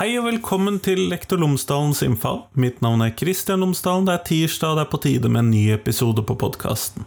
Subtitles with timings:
[0.00, 2.38] Hei og velkommen til Lektor Lomsdalens innfall.
[2.56, 4.06] Mitt navn er Kristian Lomsdalen.
[4.08, 7.04] Det er tirsdag, og det er på tide med en ny episode på podkasten.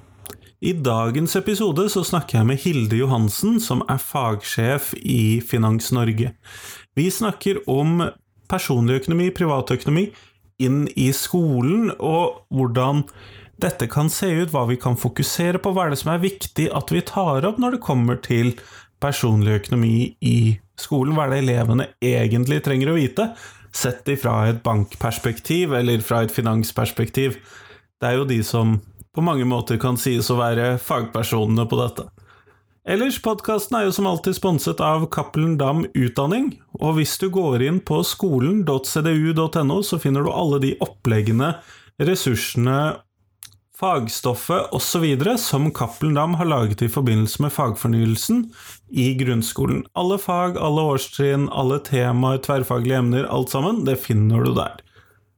[0.61, 6.36] I dagens episode så snakker jeg med Hilde Johansen, som er fagsjef i Finans Norge.
[6.93, 8.11] Vi snakker om
[8.54, 10.11] personlig økonomi, privatøkonomi,
[10.61, 13.07] inn i skolen, og hvordan
[13.57, 16.69] dette kan se ut, hva vi kan fokusere på, hva er det som er viktig
[16.69, 18.54] at vi tar opp når det kommer til
[19.01, 20.37] personlig økonomi i
[20.79, 23.29] skolen, hva er det elevene egentlig trenger å vite,
[23.73, 27.39] sett ifra et bankperspektiv eller fra et finansperspektiv.
[28.01, 28.78] Det er jo de som
[29.14, 32.08] på mange måter kan sies å være fagpersonene på dette.
[32.83, 36.50] Ellers, podkasten er jo som alltid sponset av Cappelen Dam Utdanning,
[36.81, 41.53] og hvis du går inn på skolen.cdu.no, så finner du alle de oppleggene,
[42.03, 42.80] ressursene
[43.80, 45.06] fagstoffet osv.
[45.38, 48.45] som Cappelen Dam har laget i forbindelse med fagfornyelsen
[48.89, 49.84] i grunnskolen.
[49.94, 54.83] Alle fag, alle årstrinn, alle temaer, tverrfaglige emner, alt sammen, det finner du der.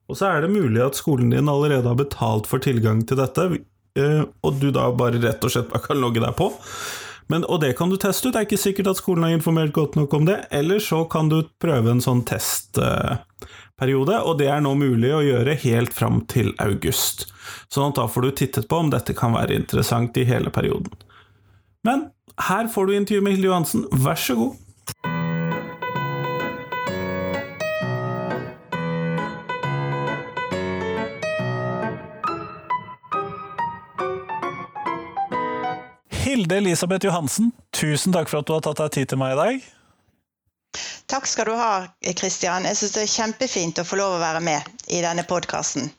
[0.09, 3.47] Og så er det mulig at skolen din allerede har betalt for tilgang til dette,
[3.97, 6.51] eh, og du da bare rett og slett kan logge deg på.
[7.31, 9.73] Men, og det kan du teste ut, det er ikke sikkert at skolen har informert
[9.73, 10.43] godt nok om det.
[10.53, 13.17] Eller så kan du prøve en sånn test eh,
[13.79, 17.27] periode, og det er nå mulig å gjøre helt fram til august.
[17.71, 20.93] Sånn at da får du tittet på om dette kan være interessant i hele perioden.
[21.85, 22.09] Men
[22.49, 24.61] her får du intervju med Hilde Johansen, vær så god.
[36.25, 39.39] Hilde Elisabeth Johansen, tusen takk for at du har tatt deg tid til meg i
[39.39, 39.74] dag.
[41.11, 41.73] Takk skal du ha,
[42.17, 42.65] Kristian.
[42.69, 45.91] Jeg syns det er kjempefint å få lov å være med i denne podkasten.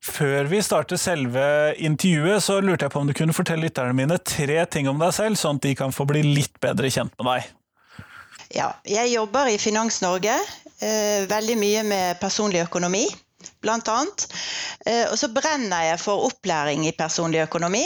[0.00, 1.44] Før vi starter selve
[1.76, 5.12] intervjuet, så lurte jeg på om du kunne fortelle lytterne mine tre ting om deg
[5.12, 7.50] selv, sånn at de kan få bli litt bedre kjent med deg.
[8.56, 10.34] Ja, jeg jobber i Finans Norge.
[10.80, 13.04] Eh, veldig mye med personlig økonomi,
[13.60, 14.24] blant annet.
[14.88, 17.84] Eh, og så brenner jeg for opplæring i personlig økonomi.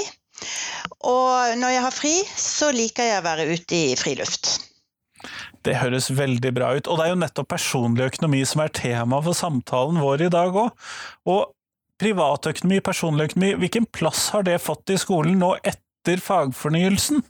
[1.05, 4.55] Og når jeg har fri, så liker jeg å være ute i friluft.
[5.65, 9.21] Det høres veldig bra ut, og det er jo nettopp personlig økonomi som er tema
[9.25, 10.75] for samtalen vår i dag òg.
[11.31, 11.55] Og
[12.03, 17.25] privatøkonomi, personlig økonomi, hvilken plass har det fått i skolen nå etter fagfornyelsen?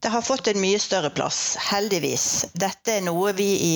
[0.00, 2.46] Det har fått en mye større plass, heldigvis.
[2.58, 3.72] Dette er noe vi i,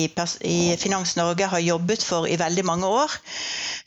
[0.47, 3.15] i Finans Norge har jobbet for i veldig mange år.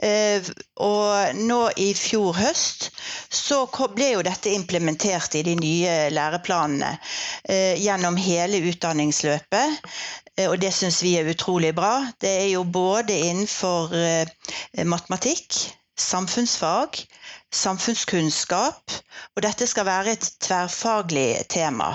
[0.05, 0.51] Eh,
[0.83, 2.91] og nå i fjor høst
[3.35, 3.63] så
[3.95, 6.97] ble jo dette implementert i de nye læreplanene
[7.49, 9.79] eh, gjennom hele utdanningsløpet.
[10.37, 11.95] Eh, og det syns vi er utrolig bra.
[12.21, 13.95] Det er jo både innenfor
[14.85, 15.61] matematikk,
[16.01, 17.05] samfunnsfag,
[17.55, 18.95] samfunnskunnskap,
[19.37, 21.95] og dette skal være et tverrfaglig tema.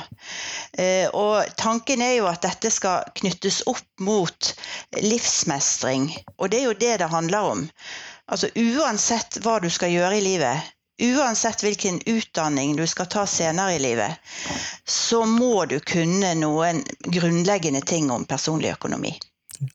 [0.78, 4.52] Eh, og tanken er jo at dette skal knyttes opp mot
[5.04, 7.64] livsmestring, og det er jo det det handler om.
[8.30, 13.76] Altså uansett hva du skal gjøre i livet, uansett hvilken utdanning du skal ta senere
[13.76, 14.20] i livet,
[14.86, 19.16] så må du kunne noen grunnleggende ting om personlig økonomi.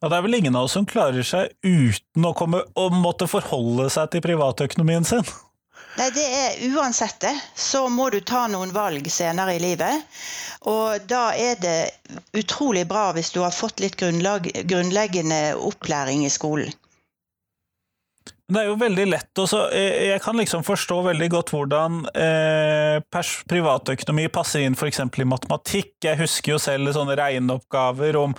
[0.01, 3.27] Ja, Det er vel ingen av oss som klarer seg uten å, komme, å måtte
[3.29, 5.25] forholde seg til privatøkonomien sin?
[5.95, 10.03] Nei, det er Uansett det, så må du ta noen valg senere i livet.
[10.67, 11.77] Og da er det
[12.35, 16.73] utrolig bra hvis du har fått litt grunnleggende opplæring i skolen.
[18.45, 22.99] Det er jo veldig lett også, Jeg kan liksom forstå veldig godt hvordan eh,
[23.49, 25.01] privatøkonomi passer inn f.eks.
[25.01, 25.95] i matematikk.
[26.05, 28.35] Jeg husker jo selv sånne regneoppgaver om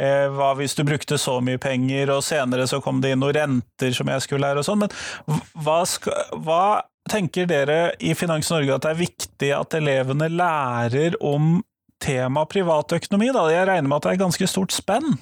[0.00, 3.36] eh, hva hvis du brukte så mye penger, og senere så kom det inn noen
[3.36, 4.82] renter som jeg skulle lære og sånn.
[4.82, 6.64] Men hva, skal, hva
[7.10, 11.58] tenker dere i Finans Norge at det er viktig at elevene lærer om
[12.02, 13.30] tema privatøkonomi?
[13.34, 13.46] Da?
[13.52, 15.16] Jeg regner med at det er ganske stort spenn?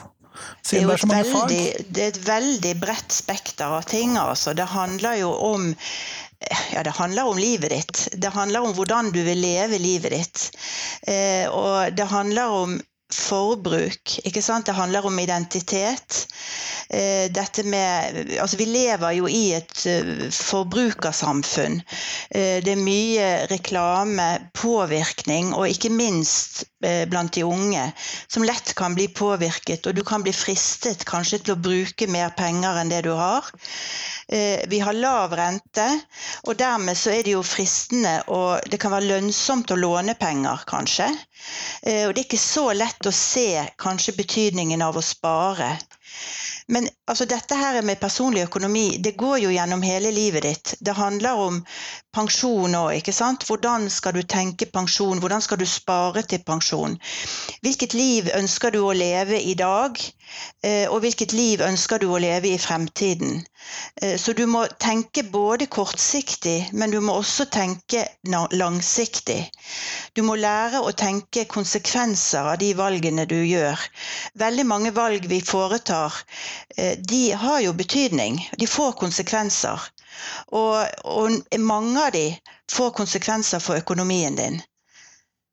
[0.65, 4.17] Det er, det, er veldig, det er et veldig bredt spekter av ting.
[4.17, 4.55] Altså.
[4.57, 5.73] Det handler jo om
[6.73, 8.09] ja, det handler om livet ditt.
[8.19, 10.47] Det handler om hvordan du vil leve livet ditt.
[11.07, 12.81] Eh, og det handler om
[13.15, 14.19] forbruk.
[14.25, 14.67] ikke sant?
[14.67, 16.27] Det handler om identitet.
[16.91, 21.81] Eh, dette med Altså, vi lever jo i et eh, forbrukersamfunn.
[22.31, 26.65] Eh, det er mye reklame, påvirkning, og ikke minst
[27.09, 27.85] blant de unge,
[28.29, 29.87] som lett kan bli påvirket.
[29.87, 33.47] Og du kan bli fristet kanskje til å bruke mer penger enn det du har.
[34.69, 35.87] Vi har lav rente,
[36.47, 40.63] og dermed så er det jo fristende og det kan være lønnsomt å låne penger,
[40.69, 41.09] kanskje.
[41.13, 45.75] Og det er ikke så lett å se kanskje betydningen av å spare.
[46.67, 50.75] Men altså, dette her med personlig økonomi, det går jo gjennom hele livet ditt.
[50.81, 51.59] Det handler om
[52.15, 53.47] pensjon òg, ikke sant.
[53.49, 56.99] Hvordan skal du tenke pensjon, hvordan skal du spare til pensjon?
[57.67, 59.99] Hvilket liv ønsker du å leve i dag,
[60.91, 63.41] og hvilket liv ønsker du å leve i fremtiden?
[64.03, 68.05] Eh, så du må tenke både kortsiktig, men du må også tenke
[68.53, 69.41] langsiktig.
[70.17, 73.81] Du må lære å tenke konsekvenser av de valgene du gjør.
[74.39, 76.23] Veldig mange valg vi foretar,
[76.77, 78.49] Eh, de har jo betydning.
[78.59, 79.81] De får konsekvenser.
[80.47, 82.27] Og, og mange av de
[82.73, 84.61] får konsekvenser for økonomien din.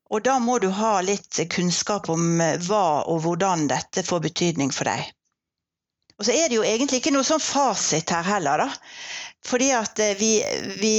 [0.10, 4.74] Og da må du ha litt kunnskap om eh, hva og hvordan dette får betydning
[4.76, 5.12] for deg.
[6.20, 8.70] Og så er det jo egentlig ikke noe sånn fasit her heller, da.
[9.48, 10.34] Fordi at eh, vi,
[10.82, 10.96] vi,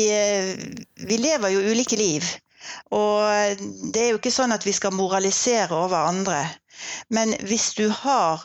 [1.09, 2.29] vi lever jo ulike liv.
[2.95, 3.61] Og
[3.93, 6.45] det er jo ikke sånn at vi skal moralisere over andre.
[7.13, 8.45] Men hvis du har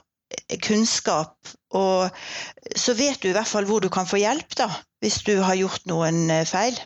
[0.66, 1.36] kunnskap,
[1.76, 2.10] og
[2.76, 4.70] så vet du i hvert fall hvor du kan få hjelp, da,
[5.04, 6.78] hvis du har gjort noen eh, feil.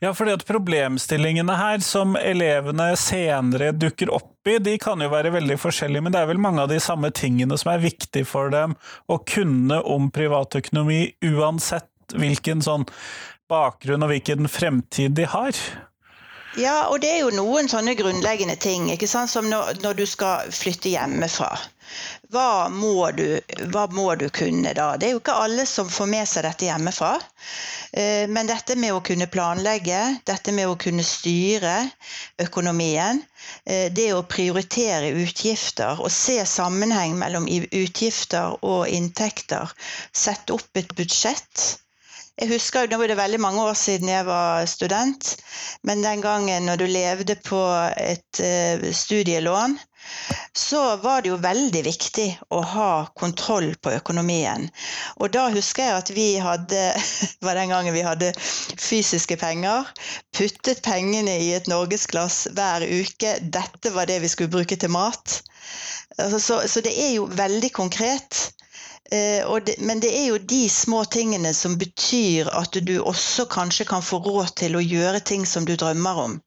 [0.00, 5.32] Ja, fordi at problemstillingene her som elevene senere dukker opp i, de kan jo være
[5.34, 8.52] veldig forskjellige, men det er vel mange av de samme tingene som er viktig for
[8.54, 8.76] dem
[9.10, 12.86] å kunne om privatøkonomi, uansett hvilken sånn
[13.50, 15.58] bakgrunn og hvilken fremtid de har?
[16.56, 19.28] Ja, og det er jo noen sånne grunnleggende ting, ikke sant?
[19.28, 21.50] som når, når du skal flytte hjemmefra.
[22.32, 23.38] Hva må, du,
[23.70, 24.86] hva må, du, kunne da?
[24.96, 27.12] Det er jo ikke alle som får med seg dette hjemmefra.
[27.92, 31.76] Eh, men dette med å kunne planlegge, dette med å kunne styre
[32.42, 33.20] økonomien,
[33.68, 39.76] eh, det å prioritere utgifter og se sammenheng mellom utgifter og inntekter,
[40.10, 41.76] sette opp et budsjett.
[42.36, 45.36] Jeg husker, jo, Nå er det veldig mange år siden jeg var student,
[45.88, 47.60] men den gangen når du levde på
[47.96, 49.78] et eh, studielån,
[50.56, 54.68] så var det jo veldig viktig å ha kontroll på økonomien.
[55.16, 56.82] Og da husker jeg at vi hadde
[57.46, 59.88] var den gangen vi hadde fysiske penger.
[60.36, 63.38] Puttet pengene i et norgesglass hver uke.
[63.40, 65.40] Dette var det vi skulle bruke til mat.
[66.18, 68.46] Altså, så, så, det er jo veldig konkret.
[69.10, 73.86] Eh, det, men det er jo de små tingene som betyr at du også kanskje
[73.86, 76.40] kan få råd til å gjøre ting som du drømmer om.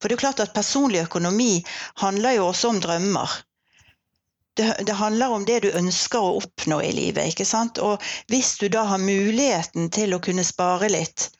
[0.00, 1.62] For det er jo klart at personlig økonomi
[2.02, 3.36] handler jo også om drømmer.
[4.58, 7.30] Det, det, handler om det du ønsker å oppnå i livet.
[7.30, 7.78] ikke sant?
[7.78, 11.30] Og hvis du da har muligheten til å kunne spare litt,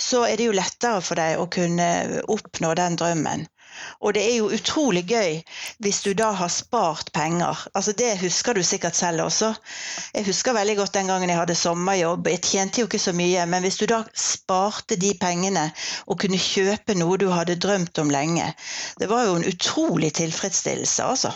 [0.00, 3.46] så er det jo lettere for deg å kunne oppnå den drømmen.
[4.00, 5.38] Og det er jo utrolig gøy
[5.82, 7.66] hvis du da har spart penger.
[7.74, 9.52] Altså Det husker du sikkert selv også.
[10.14, 12.28] Jeg husker veldig godt den gangen jeg hadde sommerjobb.
[12.32, 15.70] Jeg tjente jo ikke så mye, men hvis du da sparte de pengene
[16.06, 18.52] og kunne kjøpe noe du hadde drømt om lenge,
[19.00, 21.32] det var jo en utrolig tilfredsstillelse, altså.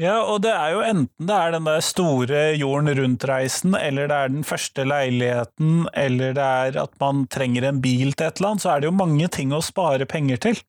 [0.00, 4.16] Ja, og det er jo enten det er den der store jorden rundt-reisen, eller det
[4.16, 8.54] er den første leiligheten, eller det er at man trenger en bil til et eller
[8.54, 10.62] annet, så er det jo mange ting å spare penger til.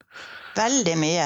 [0.54, 1.24] Veldig mye.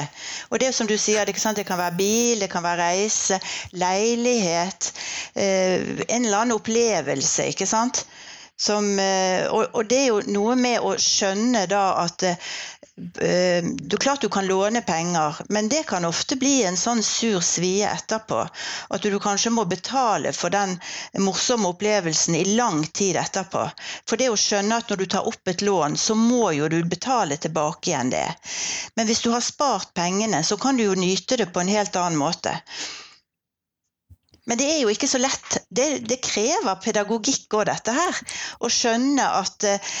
[0.49, 3.37] Og det som du sier, det, det kan være bil, det kan være reise,
[3.75, 4.93] leilighet.
[5.35, 8.05] Eh, en eller annen opplevelse, ikke sant.
[8.59, 12.78] Som, eh, og, det er jo noe med å skjønne da at Eh,
[13.71, 17.87] du klart du kan låne penger, men det kan ofte bli en sånn sur svie
[17.87, 18.39] etterpå.
[18.89, 20.75] At du kanskje må betale for den
[21.23, 23.65] morsomme opplevelsen i lang tid etterpå.
[24.09, 26.79] For det å skjønne at når du tar opp et lån, så må jo du
[26.83, 28.27] betale tilbake igjen det.
[28.95, 31.95] Men hvis du har spart pengene, så kan du jo nyte det på en helt
[31.95, 32.59] annen måte.
[34.49, 35.59] Men det er jo ikke så lett.
[35.69, 38.21] Det, det krever pedagogikk òg, dette her.
[38.65, 39.91] Å skjønne at uh,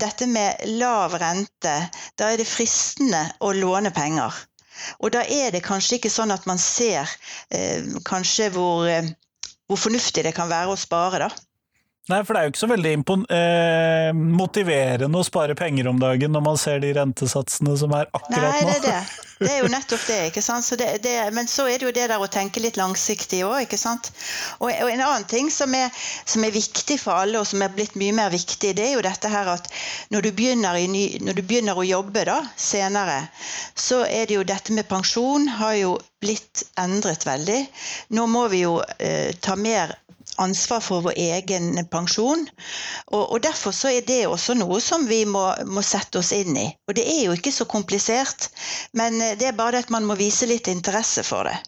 [0.00, 1.76] dette med lav rente,
[2.20, 4.36] da er det fristende å låne penger.
[5.00, 9.80] Og da er det kanskje ikke sånn at man ser uh, kanskje hvor, uh, hvor
[9.86, 11.32] fornuftig det kan være å spare, da.
[12.12, 12.90] Nei, for det er jo ikke så veldig
[13.32, 18.34] eh, motiverende å spare penger om dagen når man ser de rentesatsene som er akkurat
[18.34, 18.42] nå.
[18.44, 18.98] Nei, det er det.
[19.44, 20.18] Det er jo nettopp det.
[20.28, 20.64] ikke sant?
[20.64, 23.64] Så det, det, men så er det jo det der å tenke litt langsiktig òg,
[23.64, 24.12] ikke sant.
[24.60, 25.90] Og, og, en annen ting som er,
[26.24, 29.02] som er, viktig for alle, og som er blitt mye mer viktig, det er jo
[29.04, 29.66] dette her at
[30.14, 33.18] når du begynner, ny, når du begynner å jobbe da, senere,
[33.74, 37.60] så er det jo dette med pensjon har jo blitt endret veldig.
[38.16, 39.98] Nå må vi jo eh, ta mer
[40.42, 42.46] ansvar for vår egen pensjon.
[43.12, 46.56] Og, og, Derfor så er det også noe som vi må, må, sette oss inn
[46.58, 46.68] i.
[46.88, 48.48] Og det er jo ikke så komplisert,
[48.92, 51.58] men eh, det er bare det at man må vise litt interesse for det.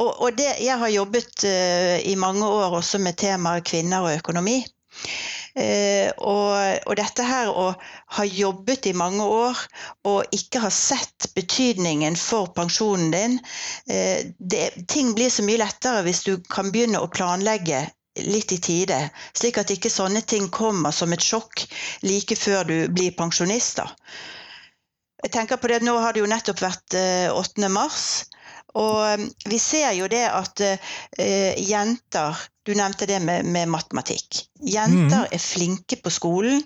[0.00, 4.14] Og, og det, jeg har jobbet uh, i mange år også med temaet kvinner og
[4.16, 4.62] økonomi.
[5.60, 6.54] Eh, og,
[6.86, 7.66] og, dette her å
[8.16, 9.58] ha jobbet i mange år
[10.08, 13.34] og ikke ha sett betydningen for pensjonen din
[13.90, 17.82] eh, det, Ting blir så mye lettere hvis du kan begynne å planlegge
[18.24, 18.98] litt i tide,
[19.36, 21.66] slik at ikke sånne ting kommer som et sjokk
[22.06, 23.82] like før du blir pensjonist.
[23.82, 23.86] da.
[25.24, 27.68] Jeg tenker på det, Nå har det jo nettopp vært 8.
[27.70, 28.24] mars.
[28.78, 32.38] Og um, vi ser jo det at eh, jenter
[32.70, 34.44] Du nevnte det med, med matematikk.
[34.62, 35.32] Jenter mm.
[35.34, 36.60] er flinke på skolen.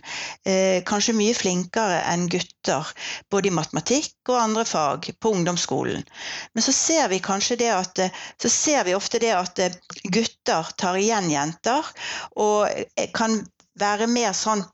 [0.44, 2.90] eh, kanskje mye flinkere enn gutter.
[3.32, 6.04] Både i matematikk og andre fag på ungdomsskolen.
[6.52, 9.80] Men så ser vi kanskje det at uh, Så ser vi ofte det at uh,
[10.12, 11.88] gutter tar igjen jenter.
[12.36, 13.40] Og uh, kan
[13.80, 14.73] være mer sånn eh,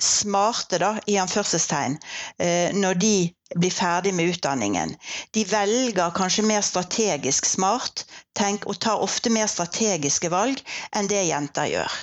[0.00, 1.98] smarte, da, i anførselstegn,
[2.38, 3.14] eh, når de
[3.54, 4.96] blir ferdig med utdanningen.
[5.36, 8.04] De velger kanskje mer strategisk smart,
[8.38, 10.60] tenk, og tar ofte mer strategiske valg
[10.96, 11.98] enn det jenter gjør.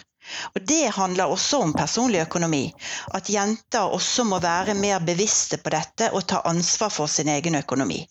[0.56, 2.74] Og Det handler også om personlig økonomi.
[3.14, 7.56] At jenter også må være mer bevisste på dette og ta ansvar for sin egen
[7.60, 8.06] økonomi.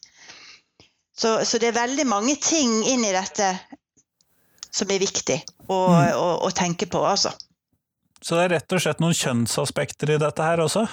[1.16, 3.48] Så, så det er veldig mange ting inn i dette
[4.72, 5.38] som er viktig
[5.68, 6.12] å, mm.
[6.16, 7.32] å, å tenke på, altså.
[8.22, 10.86] Så det er rett og slett noen kjønnsaspekter i dette her også?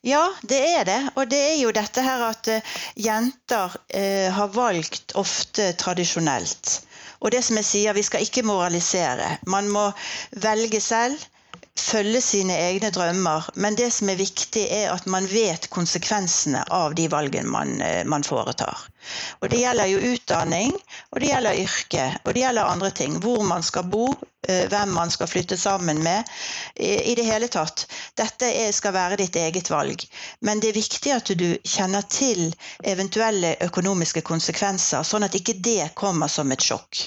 [0.00, 1.00] Ja, det er det.
[1.20, 6.78] Og det er jo dette her at uh, jenter eh, har valgt ofte tradisjonelt.
[7.22, 9.36] Og det som jeg sier, vi skal ikke moralisere.
[9.46, 9.90] Man må
[10.42, 11.20] velge selv
[11.78, 16.96] følge sine egne drømmer, men det som er viktig, er at man vet konsekvensene av
[16.98, 18.76] de valgene man, eh, man, foretar.
[19.40, 20.72] Og Det gjelder jo utdanning,
[21.10, 23.20] og det gjelder yrke, og det gjelder andre ting.
[23.20, 26.28] Hvor man skal bo, eh, hvem man skal flytte sammen med.
[26.76, 27.86] I det hele tatt.
[28.18, 30.04] Dette skal være ditt eget valg.
[30.40, 32.48] Men det er viktig at du kjenner til
[32.82, 37.04] eventuelle økonomiske konsekvenser, sånn at ikke det kommer som et sjokk.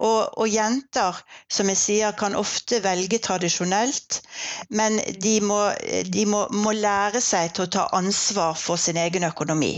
[0.00, 1.18] Og, og, jenter,
[1.52, 4.20] som jeg sier, kan ofte velge tradisjonelt,
[4.72, 5.58] men de, må,
[6.08, 9.74] de må, må, lære seg til å ta ansvar for sin egen økonomi.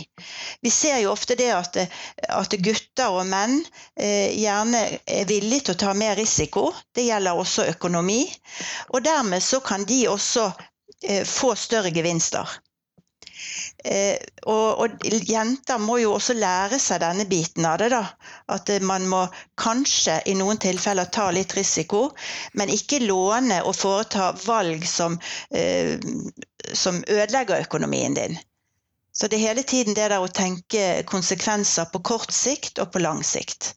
[0.62, 1.80] Vi ser jo ofte det at,
[2.28, 3.58] at gutter og menn
[3.98, 6.68] eh, gjerne er villige til å ta mer risiko.
[6.94, 8.22] Det gjelder også økonomi.
[8.94, 10.52] Og dermed så kan de også
[11.02, 12.61] eh, få større gevinster.
[13.84, 17.90] Eh, og, og, jenter må jo også lære seg denne biten av det.
[17.94, 18.02] da,
[18.54, 19.24] At man må
[19.60, 22.04] kanskje i noen tilfeller ta litt risiko,
[22.58, 25.18] men ikke låne og foreta valg som,
[25.50, 25.98] eh,
[26.72, 28.38] som ødelegger økonomien din.
[29.12, 33.02] Så det er hele tiden det der å tenke konsekvenser på kort sikt og på
[33.02, 33.74] lang sikt.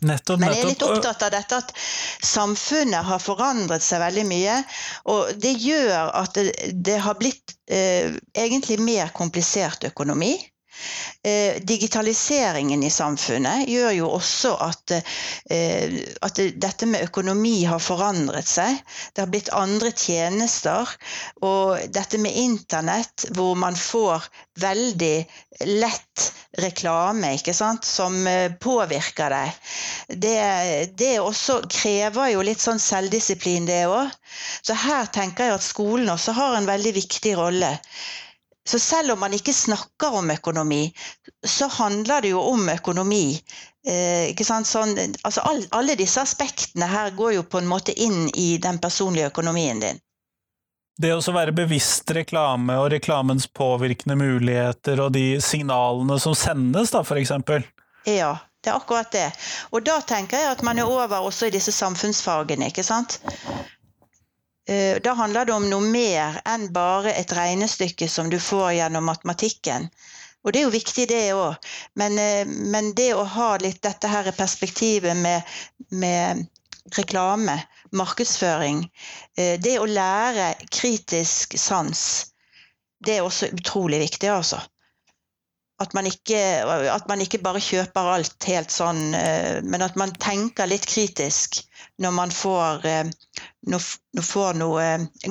[0.00, 0.40] Nettopp, nettopp.
[0.40, 1.72] Men jeg er litt opptatt av dette at
[2.24, 4.56] samfunnet har forandret seg veldig mye.
[5.12, 10.38] Og det gjør at det, det har blitt eh, egentlig mer komplisert økonomi.
[11.22, 14.94] Eh, digitaliseringen i samfunnet gjør jo også at,
[15.52, 18.78] eh, at, dette med økonomi har forandret seg.
[19.12, 20.88] Det har blitt andre tjenester.
[21.44, 25.16] Og dette med internett, hvor man får veldig
[25.68, 29.68] lett reklame ikke sant, som eh, påvirker deg,
[30.24, 30.38] det,
[30.98, 34.08] det også krever jo litt sånn selvdisiplin, det òg.
[34.64, 37.76] Så her tenker jeg at skolen også har en veldig viktig rolle.
[38.70, 40.84] Så selv om man ikke snakker om økonomi,
[41.46, 43.40] så handler det jo om økonomi.
[43.86, 44.92] Eh, sånn,
[45.24, 49.32] altså all, alle disse aspektene her går jo på en måte inn i den personlige
[49.32, 49.98] økonomien din.
[51.00, 57.00] Det å være bevisst reklame og reklamens påvirkende muligheter og de signalene som sendes, da,
[57.00, 57.32] f.eks.
[58.06, 59.30] Ja, det er akkurat det.
[59.72, 63.18] Og da tenker jeg at man er over også i disse samfunnsfagene, ikke sant.
[64.68, 69.06] Eh, da handler det om noe mer enn bare et regnestykke som du får gjennom
[69.08, 69.88] matematikken.
[70.44, 71.70] Og det er jo viktig, det òg.
[72.00, 75.42] Men, eh, men, det å ha litt dette her perspektivet med,
[75.90, 76.46] med
[76.96, 77.58] reklame,
[77.92, 78.84] markedsføring,
[79.36, 82.26] eh, det å lære kritisk sans,
[83.04, 84.60] det er også utrolig viktig, altså.
[85.80, 86.36] At man, ikke,
[86.92, 89.14] at man ikke bare kjøper alt helt sånn,
[89.64, 91.62] men at man tenker litt kritisk
[92.04, 92.84] når man får,
[93.72, 93.86] når,
[94.28, 94.84] får noe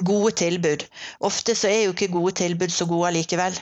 [0.09, 0.87] gode tilbud.
[1.29, 3.61] Ofte så er jo ikke gode tilbud så gode likevel.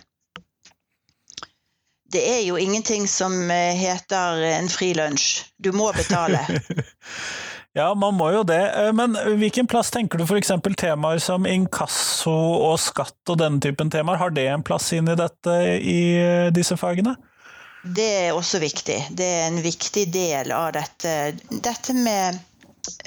[2.07, 5.43] Det er jo ingenting som heter en fri lunsj.
[5.59, 6.39] Du må betale.
[7.77, 8.61] Ja, man må jo det.
[8.97, 10.49] Men hvilken plass tenker du f.eks.
[10.79, 15.17] temaer som inkasso og skatt og denne typen temaer, har det en plass inn i
[15.19, 16.01] dette i
[16.55, 17.13] disse fagene?
[17.85, 18.97] Det er også viktig.
[19.15, 21.13] Det er en viktig del av dette.
[21.53, 22.39] Dette med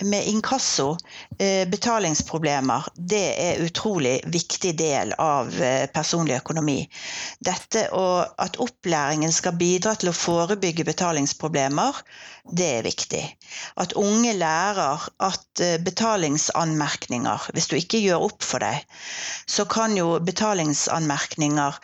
[0.02, 0.96] med inkasso,
[1.38, 6.78] eh, betalingsproblemer, det er utrolig viktig del av eh, personlig økonomi.
[7.44, 12.02] Dette og at opplæringen skal bidra til å forebygge betalingsproblemer,
[12.56, 13.22] det er viktig.
[13.78, 18.80] At unge lærer at betalingsanmerkninger Hvis du ikke gjør opp for deg,
[19.46, 21.78] så kan jo betalingsanmerkninger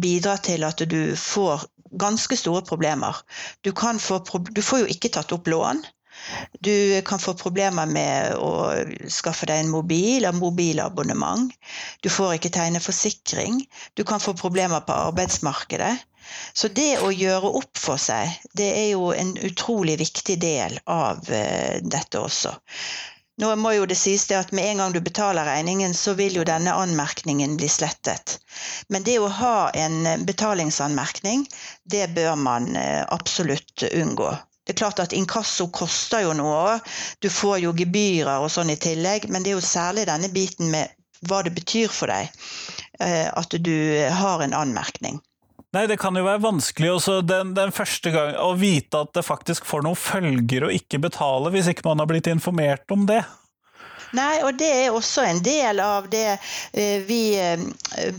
[0.00, 3.16] bidra til at du får ganske store problemer.
[3.64, 4.20] Du, få,
[4.52, 5.84] du får jo ikke tatt opp lån.
[6.60, 8.50] Du kan få problemer med å
[9.12, 11.52] skaffe deg en mobil og mobilabonnement.
[12.02, 13.62] Du får ikke tegne forsikring.
[13.94, 15.94] Du kan få problemer på arbeidsmarkedet.
[16.52, 21.20] Så det å gjøre opp for seg, det er jo en utrolig viktig del av
[21.30, 22.56] uh, dette også.
[23.36, 26.38] Nå må jo det sies det at med en gang du betaler regningen, så vil
[26.38, 28.38] jo denne anmerkningen bli slettet.
[28.88, 31.44] Men det å ha en betalingsanmerkning,
[31.84, 34.30] det bør man eh, absolutt unngå.
[34.66, 36.80] Det er klart at Inkasso koster jo noe,
[37.22, 40.72] du får jo gebyrer og sånn i tillegg, men det er jo særlig denne biten
[40.72, 40.90] med
[41.26, 42.28] hva det betyr for deg
[43.00, 43.76] eh, at du
[44.10, 45.22] har en anmerkning.
[45.74, 49.26] Nei, det kan jo være vanskelig også den, den, første gang å vite at det
[49.26, 53.22] faktisk får noen følger å ikke betale, hvis ikke man har blitt informert om det.
[54.16, 56.38] Nei, og det er også en del av det
[56.72, 57.60] eh, vi, eh,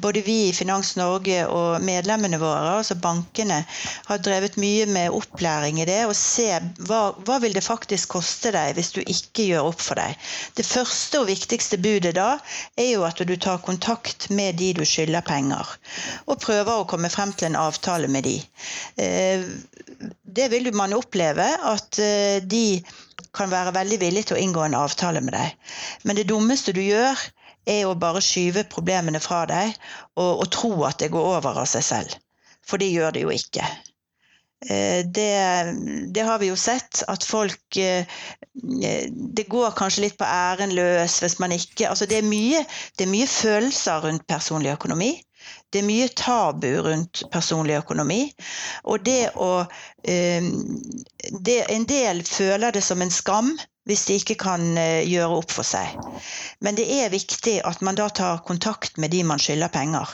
[0.04, 3.62] både vi i Finans Norge og medlemmene våre, altså bankene,
[4.10, 6.02] har drevet mye med opplæring i det.
[6.10, 6.50] Og se
[6.90, 10.20] hva, hva vil det faktisk koste deg hvis du ikke gjør opp for deg.
[10.60, 12.30] Det første og viktigste budet da
[12.78, 15.74] er jo at du tar kontakt med de du skylder penger,
[16.28, 18.38] og prøver å komme frem til en avtale med de.
[19.02, 19.50] Eh,
[20.38, 21.98] det vil man oppleve at
[22.46, 22.66] de
[23.36, 25.74] kan være veldig villig til å inngå en avtale med deg.
[26.04, 27.20] Men det dummeste du gjør,
[27.68, 29.74] er å bare skyve problemene fra deg
[30.16, 32.16] og, og tro at det går over av seg selv.
[32.68, 33.66] For det gjør det jo ikke.
[34.66, 35.28] Eh, det,
[36.16, 38.08] det, har vi jo sett, at folk eh,
[38.58, 42.64] Det går kanskje litt på æren løs hvis man ikke altså det, er mye,
[42.98, 45.12] det er mye følelser rundt personlig økonomi.
[45.72, 48.22] Det er mye tabu rundt personlig økonomi.
[48.88, 49.52] Og det å
[50.04, 50.52] eh,
[51.40, 55.54] det, En del føler det som en skam hvis de ikke kan eh, gjøre opp
[55.56, 55.96] for seg.
[56.64, 60.12] Men det er viktig at man da tar kontakt med de man skylder penger,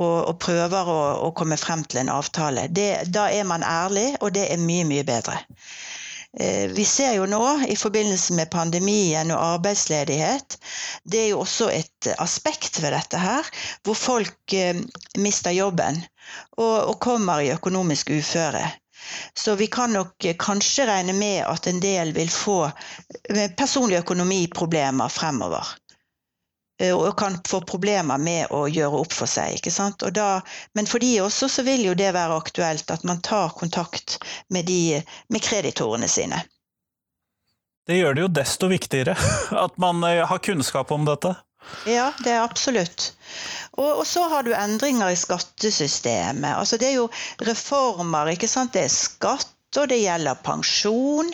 [0.00, 2.68] og, og prøver å, å, komme frem til en avtale.
[2.72, 5.36] Det, da er man ærlig, og det er mye, mye bedre.
[6.38, 10.58] Eh, vi ser jo nå i forbindelse med pandemien og arbeidsledighet,
[11.02, 13.48] det er jo også et aspekt ved dette her,
[13.82, 14.78] hvor folk eh,
[15.18, 15.98] mister jobben
[16.56, 18.62] og, kommer i økonomisk uføre.
[19.34, 25.10] Så vi kan nok kanskje regne med at en del vil få eh, personlige økonomiproblemer
[25.10, 25.66] fremover.
[26.80, 29.58] Eh, og kan få problemer med å gjøre opp for seg.
[29.58, 30.00] ikke sant?
[30.16, 30.40] Da,
[30.72, 34.64] men for de også så vil jo det være aktuelt at man tar kontakt med,
[34.70, 36.40] de, med kreditorene sine.
[37.86, 39.16] Det gjør det jo desto viktigere
[39.66, 41.34] at man eh, har kunnskap om dette.
[41.84, 43.10] Ja, det er absolutt.
[43.76, 46.54] Og, og, så har du endringer i skattesystemet.
[46.56, 47.10] Altså det er jo
[47.44, 48.72] reformer, ikke sant.
[48.72, 51.30] Det er skatt, og det gjelder pensjon.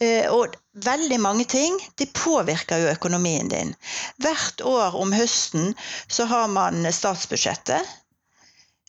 [0.00, 3.74] Eh, og veldig mange ting de påvirker jo økonomien din.
[4.22, 5.74] Hvert år om høsten
[6.08, 7.96] så har man statsbudsjettet.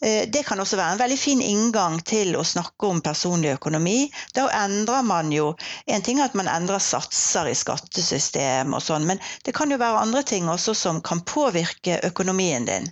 [0.02, 3.98] Eh, det kan også være en veldig fin inngang til å snakke om personlig økonomi.
[4.36, 5.50] Da endrer man jo
[5.88, 9.80] En ting er at man endrer satser i skattesystem og sånn, men det kan jo
[9.82, 12.88] være andre ting også som kan påvirke økonomien din.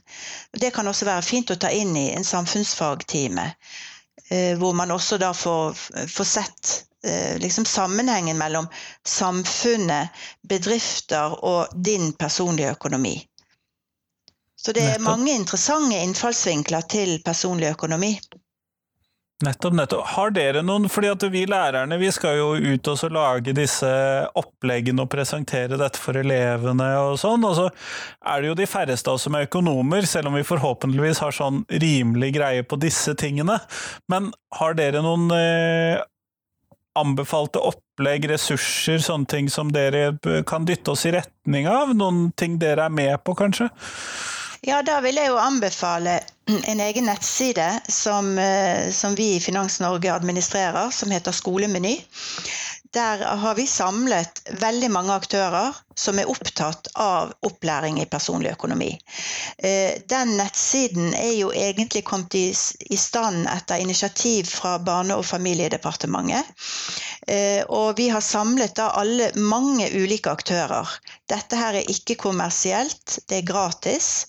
[0.52, 3.54] Det kan også være fint å ta inn i en samfunnsfagtime.
[4.30, 5.74] Eh, hvor man også da får,
[6.08, 6.72] får sett
[7.04, 8.68] eh, liksom sammenhengen mellom
[9.08, 10.10] samfunnet,
[10.50, 13.16] bedrifter og din personlige økonomi.
[14.58, 18.18] Så det er mange interessante innfallsvinkler til personlig økonomi.
[19.46, 20.06] Nettopp, nettopp.
[20.16, 23.90] Har dere noen, fordi at vi lærerne vi skal jo ut og lage disse
[24.40, 29.12] oppleggene og presentere dette for elevene og sånn, og så er det jo de færreste
[29.12, 33.14] av oss som er økonomer, selv om vi forhåpentligvis har sånn rimelig greie på disse
[33.14, 33.60] tingene.
[34.10, 36.02] Men har dere noen eh,
[36.98, 40.16] anbefalte opplegg, ressurser, sånne ting som dere
[40.50, 41.94] kan dytte oss i retning av?
[41.94, 43.70] Noen ting dere er med på, kanskje?
[44.66, 46.18] Ja, da vil jeg jo anbefale
[46.72, 51.98] en egen nettside som, eh, som vi i Finans Norge administrerer, som heter Skolemeny.
[52.94, 58.92] Der har vi samlet veldig mange aktører som er opptatt av opplæring i personlig økonomi.
[59.58, 62.46] Eh, den nettsiden er jo egentlig kommet i,
[62.98, 66.54] stand etter initiativ fra Barne- og familiedepartementet.
[67.28, 70.88] Eh, og vi har samlet da alle mange ulike aktører.
[71.28, 74.28] Dette her er ikke kommersielt, det er gratis.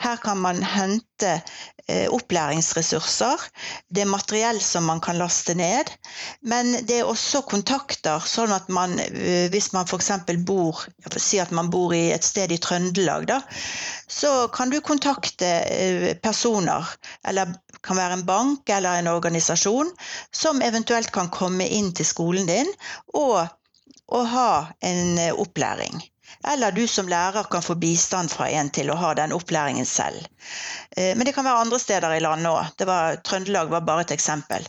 [0.00, 1.40] Her kan man hente
[1.88, 3.44] opplæringsressurser,
[3.88, 5.88] det er materiell som man kan laste ned,
[6.42, 10.10] men det er også kontakter, sånn at man eh, hvis man f.eks.
[10.48, 10.82] bor
[11.16, 13.40] si at man bor i et sted i Trøndelag, da,
[14.08, 16.92] så kan du kontakte eh, personer,
[17.24, 19.94] eller kan være en bank eller en organisasjon,
[20.34, 22.68] som eventuelt kan komme inn til skolen din
[23.14, 23.48] og,
[24.12, 24.50] og ha
[24.84, 26.02] en opplæring.
[26.46, 30.26] Eller du som lærer kan få bistand fra en til å ha den opplæringen selv.
[30.96, 33.22] Eh, men det kan være andre steder i landet òg.
[33.26, 34.66] Trøndelag var bare et eksempel.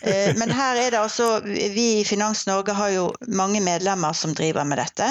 [0.00, 4.34] Eh, men her er det altså Vi i Finans Norge har jo mange medlemmer som
[4.36, 5.10] driver med dette.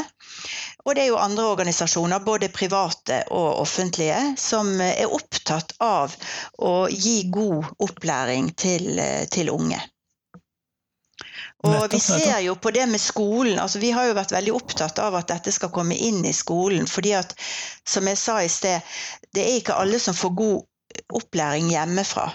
[0.85, 6.15] Og det er jo andre organisasjoner, både private og offentlige, som er opptatt av
[6.63, 9.81] å gi god opplæring til, eh, til unge.
[11.65, 13.59] Og vi ser jo på det med skolen.
[13.59, 16.87] altså Vi har jo vært veldig opptatt av at dette skal komme inn i skolen.
[16.87, 17.33] fordi at,
[17.87, 18.81] som jeg sa i sted,
[19.33, 22.29] det er ikke alle som får god opplæring hjemmefra.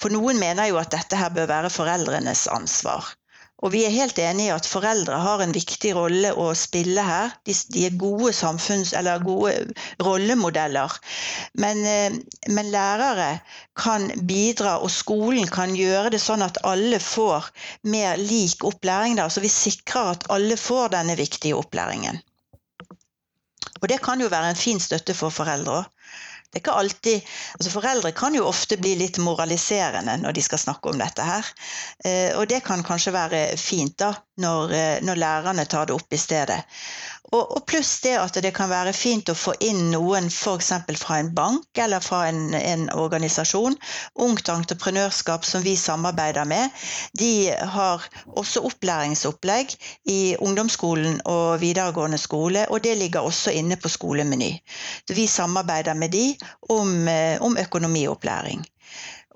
[0.00, 3.14] For noen mener jo at dette her bør være foreldrenes ansvar.
[3.62, 7.34] Og vi er helt enige i at foreldre har en viktig rolle å spille her.
[7.46, 9.54] De, de er gode samfunns- eller gode
[10.02, 10.96] rollemodeller.
[11.62, 13.30] Men, eh, men, lærere
[13.78, 17.52] kan bidra, og skolen kan gjøre det sånn at alle får
[17.94, 19.16] mer lik opplæring.
[19.20, 19.28] Da.
[19.30, 22.18] Så vi sikrer at alle får denne viktige opplæringen.
[23.82, 25.90] Og det kan jo være en fin støtte for foreldre òg.
[26.52, 30.60] Det er ikke alltid, altså Foreldre kan jo ofte bli litt moraliserende når de skal
[30.60, 31.48] snakke om dette her.
[32.04, 34.10] Eh, og det kan kanskje være fint da,
[34.44, 36.60] når, eh, når lærerne tar det opp i stedet.
[37.32, 40.72] Og, og, pluss det at det kan være fint å få inn noen f.eks.
[41.00, 43.76] fra en bank eller fra en, en, organisasjon.
[44.26, 46.82] Ungt entreprenørskap som vi samarbeider med,
[47.16, 49.72] de har også opplæringsopplegg
[50.12, 54.52] i ungdomsskolen og videregående skole, og det ligger også inne på skolemeny.
[55.08, 56.26] Så vi samarbeider med de
[56.68, 58.66] om, eh, om økonomiopplæring.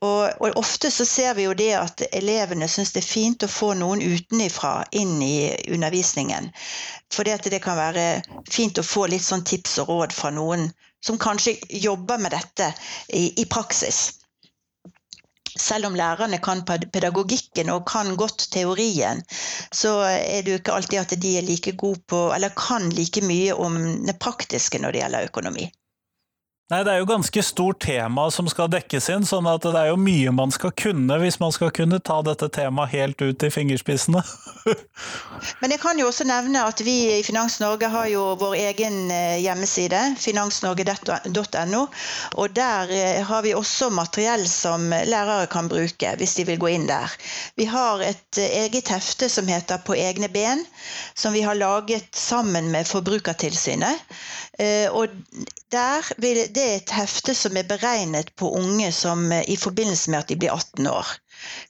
[0.06, 3.50] Og, og, ofte så ser vi jo det at elevene syns det er fint å
[3.50, 5.36] få noen utenifra inn i
[5.76, 6.50] undervisningen.
[7.14, 8.06] For det, det kan være
[8.50, 10.68] fint å få litt sånn tips og råd fra noen
[11.06, 12.72] som kanskje jobber med dette
[13.08, 14.06] i, i praksis.
[15.56, 19.22] Selv om lærerne kan pedagogikken og kan godt teorien,
[19.72, 23.24] så er det jo ikke alltid at de er like gode på, eller kan like
[23.24, 25.70] mye om det praktiske når det gjelder økonomi.
[26.66, 29.92] Nei, det er jo ganske stort tema som skal dekkes inn, sånn at det er
[29.92, 33.50] jo mye man skal kunne hvis man skal kunne ta dette temaet helt ut i
[33.54, 34.18] fingerspissene.
[35.60, 39.12] Men jeg kan jo også nevne at vi i Finans Norge har jo vår egen
[39.14, 41.84] eh, hjemmeside, finansnorge.no,
[42.34, 46.72] og der eh, har vi også materiell som lærere kan bruke hvis de vil gå
[46.74, 47.14] inn der.
[47.54, 50.66] Vi har et eh, eget hefte som heter På egne ben,
[51.14, 54.02] som vi har laget sammen med Forbrukertilsynet.
[54.96, 55.12] Og
[55.72, 60.10] der vil det er et hefte som er beregnet på unge som eh, i forbindelse
[60.12, 61.12] med at de blir 18 år.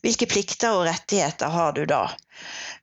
[0.06, 2.04] Hvilke plikter og rettigheter har du da?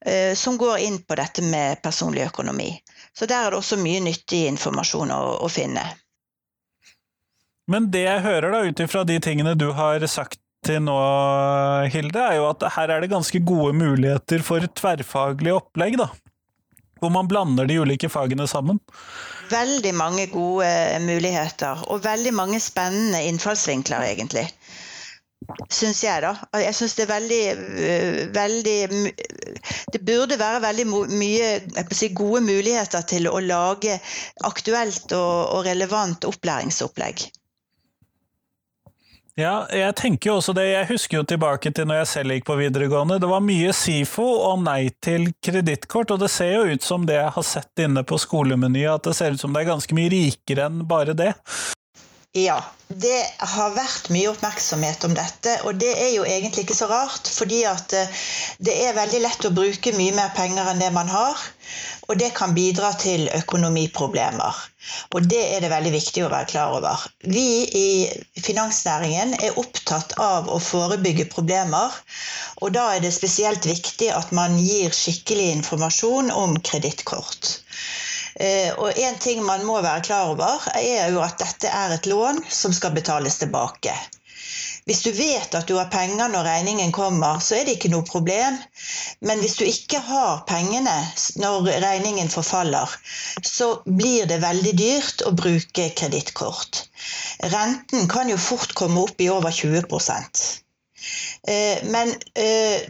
[0.06, 2.74] Eh, som går inn på dette med personlig økonomi.
[3.16, 5.86] Så der er det også mye nyttig informasjon å, å finne.
[7.72, 10.96] Men det jeg hører da, ut ifra de tingene du har sagt til nå,
[11.92, 16.10] Hilde, er jo at her er det ganske gode muligheter for tverrfaglig opplegg, da.
[17.04, 18.80] Hvor man blander de ulike fagene sammen
[19.54, 20.70] veldig mange gode
[21.04, 21.84] muligheter.
[21.92, 24.48] Og veldig mange spennende innfallsvinkler, egentlig.
[25.74, 26.32] Syns jeg, da.
[26.62, 27.42] Jeg syns det er veldig,
[27.88, 28.78] øh, veldig
[29.94, 31.50] Det burde være veldig mye
[31.92, 34.00] si, gode muligheter til å lage
[34.48, 37.28] aktuelt og, og relevant opplæringsopplegg.
[39.34, 40.68] Ja, jeg tenker jo også det.
[40.70, 43.18] Jeg husker jo tilbake til når jeg selv gikk på videregående.
[43.18, 47.18] Det var mye SIFO og nei til kredittkort, og det ser jo ut som det
[47.18, 50.12] jeg har sett inne på skolemeny, at det ser ut som det er ganske mye
[50.14, 51.32] rikere enn bare det.
[52.34, 52.56] Ja,
[52.90, 57.30] det har vært mye oppmerksomhet om dette, og det er jo egentlig ikke så rart.
[57.30, 58.24] Fordi at eh,
[58.58, 61.38] det er veldig lett å bruke mye mer penger enn det man har.
[62.10, 64.64] Og det kan bidra til økonomiproblemer.
[65.14, 67.06] Og det er det veldig viktig å være klar over.
[67.22, 67.46] Vi
[67.80, 71.94] i finansnæringen er opptatt av å forebygge problemer.
[72.66, 77.60] Og da er det spesielt viktig at man gir skikkelig informasjon om kredittkort.
[78.36, 82.10] Eh, og en ting man må være klar over, er jo at dette er et
[82.10, 83.94] lån som skal betales tilbake.
[84.84, 88.04] Hvis du vet at du har penger når regningen kommer, så er det ikke noe
[88.08, 88.58] problem.
[89.24, 90.96] Men hvis du ikke har pengene
[91.40, 92.92] når regningen forfaller,
[93.48, 96.84] så blir det veldig dyrt å bruke kredittkort.
[97.54, 99.88] Renten kan jo fort komme opp i over 20
[101.48, 102.84] eh, Men eh,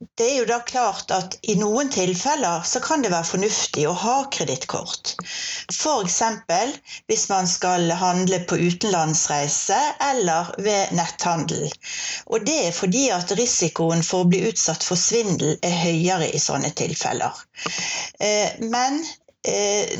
[0.00, 3.92] det er jo da klart at i noen tilfeller så kan det være fornuftig å
[4.02, 5.12] ha kredittkort.
[5.74, 6.20] F.eks.
[7.10, 11.68] hvis man skal handle på utenlandsreise eller ved netthandel.
[12.32, 16.40] Og det er fordi at risikoen for å bli utsatt for svindel er høyere i
[16.40, 17.44] sånne tilfeller.
[18.24, 19.02] Eh, men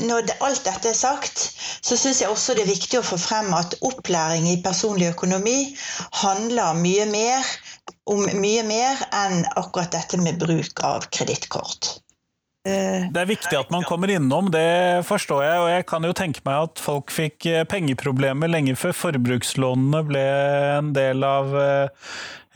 [0.07, 1.39] når alt dette er sagt,
[1.81, 5.55] så syns jeg også det er viktig å få frem at opplæring i personlig økonomi
[6.21, 7.49] handler mye mer
[8.05, 11.95] om mye mer enn akkurat dette med bruk av kredittkort.
[12.61, 15.61] Det er viktig at man kommer innom, det forstår jeg.
[15.63, 20.21] Og jeg kan jo tenke meg at folk fikk eh, pengeproblemer lenge før forbrukslånene ble
[20.75, 22.11] en del av eh,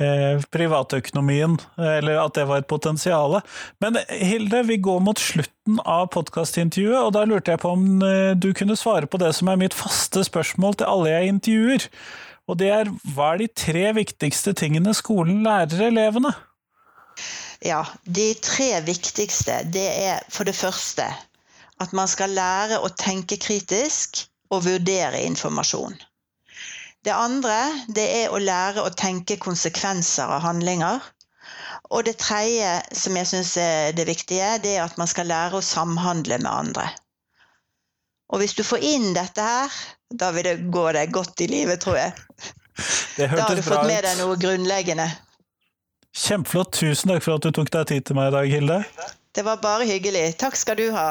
[0.06, 3.40] eh, privatøkonomien, eller at det var et potensial.
[3.82, 8.06] Men Hilde, vi går mot slutten av podkastintervjuet, og da lurte jeg på om
[8.38, 11.90] du kunne svare på det som er mitt faste spørsmål til alle jeg intervjuer.
[12.46, 16.36] Og det er hva er de tre viktigste tingene skolen lærer elevene?
[17.66, 21.08] Ja, de tre viktigste det er for det første
[21.82, 24.22] at man skal lære å tenke kritisk
[24.54, 25.96] og vurdere informasjon.
[27.06, 27.58] Det andre
[27.98, 31.02] det er å lære å tenke konsekvenser av handlinger.
[31.94, 35.60] Og det tredje, som jeg syns er det viktige, det er at man skal lære
[35.60, 36.88] å samhandle med andre.
[38.34, 39.74] Og hvis du får inn dette her,
[40.10, 42.14] da vil det gå deg godt i livet, tror jeg.
[43.18, 45.06] Det da har du fått med deg noe grunnleggende.
[46.16, 46.72] Kjempeflott.
[46.72, 48.82] Tusen takk for at du tok deg tid til meg i dag, Hilde.
[49.36, 50.38] Det var bare hyggelig.
[50.40, 51.10] Takk skal du ha.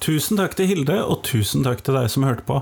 [0.00, 2.58] Tusen takk til Hilde, og tusen takk til deg som hørte på.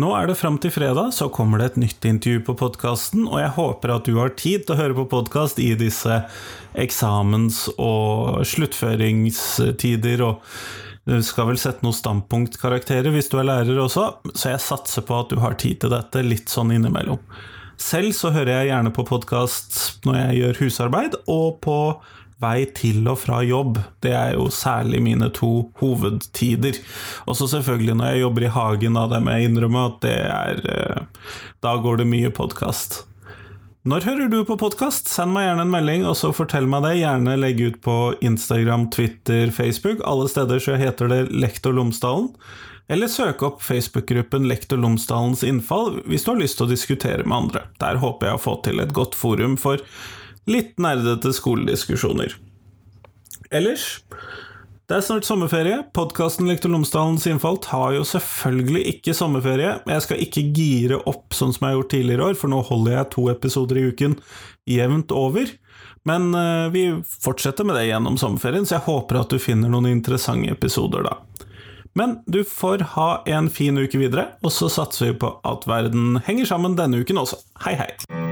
[0.00, 3.42] Nå er det fram til fredag, så kommer det et nytt intervju på podkasten, og
[3.42, 6.22] jeg håper at du har tid til å høre på podkast i disse
[6.80, 10.40] eksamens- og sluttføringstider, og
[11.04, 15.18] du skal vel sette noen standpunktkarakterer hvis du er lærer også, så jeg satser på
[15.18, 17.20] at du har tid til dette litt sånn innimellom.
[17.76, 21.78] Selv så hører jeg gjerne på podkast når jeg gjør husarbeid, og på
[22.42, 23.78] vei til og fra jobb.
[24.04, 26.80] Det er jo særlig mine to hovedtider.
[27.26, 30.18] Og så selvfølgelig når jeg jobber i hagen, da det må jeg innrømme at det
[30.26, 31.30] er eh,
[31.62, 33.04] Da går det mye podkast.
[33.82, 35.08] Når hører du på podkast?
[35.10, 37.00] Send meg gjerne en melding, og så fortell meg det.
[37.00, 40.04] Gjerne legg ut på Instagram, Twitter, Facebook.
[40.06, 42.28] Alle steder så heter det Lektor Lomsdalen.
[42.92, 47.36] Eller søk opp Facebook-gruppen Lektor Lomsdalens innfall hvis du har lyst til å diskutere med
[47.36, 47.62] andre.
[47.82, 49.82] Der håper jeg å få til et godt forum for
[50.50, 52.34] litt nerdete skolediskusjoner.
[53.52, 54.02] Ellers
[54.90, 55.78] det er snart sommerferie.
[55.96, 59.76] Podkasten Lektor Lomsdalens innfall tar jo selvfølgelig ikke sommerferie.
[59.88, 62.98] Jeg skal ikke gire opp sånn som jeg har gjort tidligere år, for nå holder
[62.98, 64.18] jeg to episoder i uken
[64.68, 65.54] jevnt over.
[66.04, 66.88] Men uh, vi
[67.22, 71.16] fortsetter med det gjennom sommerferien, så jeg håper at du finner noen interessante episoder da.
[71.96, 76.18] Men du får ha en fin uke videre, og så satser vi på at verden
[76.26, 77.40] henger sammen denne uken også.
[77.64, 78.31] Hei, hei!